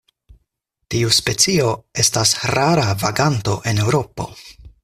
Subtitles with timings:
[0.95, 1.69] Tiu specio
[2.05, 4.31] estas rara vaganto en Eŭropo.